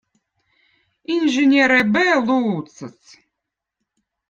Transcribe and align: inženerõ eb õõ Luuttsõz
inženerõ 1.15 1.77
eb 1.83 1.93
õõ 2.03 2.17
Luuttsõz 2.25 3.15